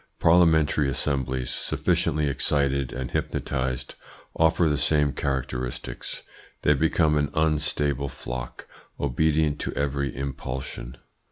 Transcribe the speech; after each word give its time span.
Parliamentary 0.19 0.89
assemblies, 0.89 1.51
sufficiently 1.51 2.27
excited 2.27 2.91
and 2.91 3.11
hypnotised, 3.11 3.93
offer 4.35 4.67
the 4.67 4.75
same 4.75 5.11
characteristics. 5.13 6.23
They 6.63 6.73
become 6.73 7.19
an 7.19 7.29
unstable 7.35 8.09
flock, 8.09 8.65
obedient 8.99 9.59
to 9.59 9.73
every 9.75 10.15
impulsion. 10.17 10.97